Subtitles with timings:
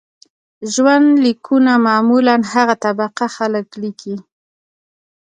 [0.73, 4.15] ژوند لیکونه معمولاً هغه طبقه خلک لیکي.